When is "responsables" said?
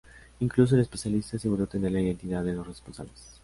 2.65-3.39